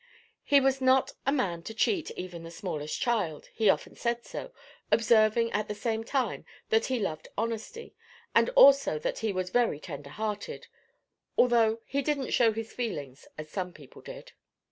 [0.43, 4.51] He was not a man to cheat even the smallest child—he often said so,
[4.91, 7.93] observing at the same time that he loved honesty,
[8.33, 10.65] and also that he was very tender hearted,
[11.37, 14.31] though he didn't show his feelings as some people did.